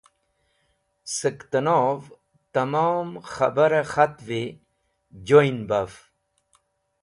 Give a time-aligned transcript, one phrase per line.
[1.15, 2.01] Sẽk tẽnov
[2.53, 5.93] tẽmon khẽbarẽ khatvi (newsletter) joyn baf